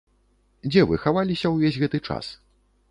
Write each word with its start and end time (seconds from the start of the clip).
Дзе 0.69 0.81
вы 0.93 0.99
хаваліся 1.03 1.47
ўвесь 1.59 1.79
гэты 1.85 2.05
час? 2.11 2.35